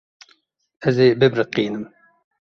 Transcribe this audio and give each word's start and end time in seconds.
Ez 0.87 0.95
ê 1.05 1.07
bibiriqînim. 1.19 1.85